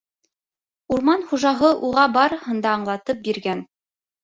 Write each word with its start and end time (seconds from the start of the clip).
Урман 0.95 1.21
хужаһы 1.33 1.69
уға 1.91 2.07
барыһын 2.17 2.65
да 2.67 2.73
аңлатып 2.81 3.25
биргән. 3.31 3.65